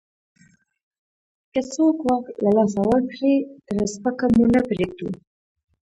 [1.51, 5.09] که څوک واک له لاسه ورکړي، ترې سپکه مو نه پرېږدو.